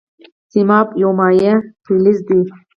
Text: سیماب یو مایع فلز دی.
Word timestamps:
سیماب 0.51 0.87
یو 1.01 1.11
مایع 1.19 1.53
فلز 1.85 2.17
دی. 2.27 2.39